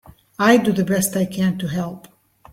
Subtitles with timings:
[0.39, 2.07] I do the best I can to help.